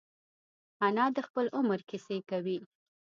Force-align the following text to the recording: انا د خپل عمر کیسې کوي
انا 0.87 1.05
د 1.15 1.17
خپل 1.27 1.45
عمر 1.57 1.79
کیسې 1.89 2.17
کوي 2.29 2.57